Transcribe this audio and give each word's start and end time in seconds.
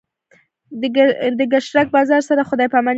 د 1.37 1.39
ګرشک 1.51 1.87
بازار 1.95 2.21
سره 2.29 2.47
خدای 2.49 2.67
پاماني 2.71 2.85
وکړه. 2.85 2.89